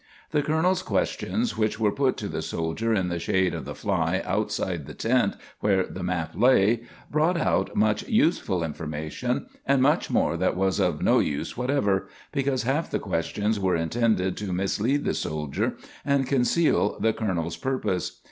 The 0.31 0.41
colonel's 0.41 0.81
questions, 0.81 1.55
which 1.59 1.79
were 1.79 1.91
put 1.91 2.17
to 2.17 2.27
the 2.27 2.41
soldier 2.41 2.91
in 2.91 3.09
the 3.09 3.19
shade 3.19 3.53
of 3.53 3.65
the 3.65 3.75
fly 3.75 4.23
outside 4.25 4.87
the 4.87 4.95
tent 4.95 5.35
where 5.59 5.83
the 5.85 6.01
map 6.01 6.31
lay, 6.33 6.85
brought 7.11 7.37
out 7.37 7.75
much 7.75 8.07
useful 8.07 8.63
information, 8.63 9.45
and 9.63 9.79
much 9.79 10.09
more 10.09 10.37
that 10.37 10.57
was 10.57 10.79
of 10.79 11.03
no 11.03 11.19
use 11.19 11.55
whatever, 11.55 12.07
because 12.31 12.63
half 12.63 12.89
the 12.89 12.97
questions 12.97 13.59
were 13.59 13.75
intended 13.75 14.37
to 14.37 14.51
mislead 14.51 15.03
the 15.03 15.13
soldier 15.13 15.77
and 16.03 16.25
conceal 16.25 16.97
the 16.99 17.13
colonel's 17.13 17.55
purpose. 17.57 18.19